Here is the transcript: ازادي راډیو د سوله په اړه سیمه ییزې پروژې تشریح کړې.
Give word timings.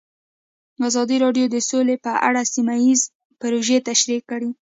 ازادي 0.87 1.15
راډیو 1.23 1.45
د 1.51 1.55
سوله 1.69 1.95
په 2.05 2.11
اړه 2.27 2.41
سیمه 2.53 2.75
ییزې 2.85 3.07
پروژې 3.39 3.77
تشریح 3.89 4.21
کړې. 4.29 4.49